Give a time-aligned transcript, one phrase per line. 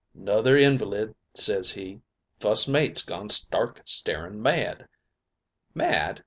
[0.15, 2.01] "'Nother invalid,' ses he;
[2.39, 4.87] 'fust mate's gone stark, staring mad!'
[5.75, 6.19] "'Mad?'